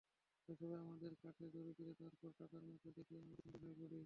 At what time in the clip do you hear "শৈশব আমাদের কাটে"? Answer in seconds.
0.43-1.45